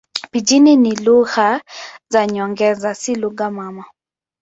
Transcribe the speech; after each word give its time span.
Pijini 0.31 0.75
ni 0.75 0.95
lugha 0.95 1.61
za 2.09 2.27
nyongeza, 2.27 2.95
si 2.95 3.15
lugha 3.15 3.51
mama. 3.51 3.85